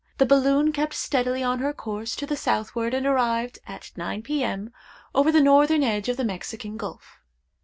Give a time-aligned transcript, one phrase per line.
[0.17, 4.73] The balloon kept steadily on her course to the southward, and arrived, at nine P.M.,
[5.13, 7.19] over the northern edge of the Mexican Gulf.